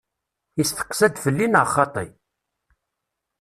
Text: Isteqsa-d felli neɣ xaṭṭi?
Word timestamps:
Isteqsa-d 0.61 1.15
felli 1.23 1.47
neɣ 1.47 1.65
xaṭṭi? 1.75 2.05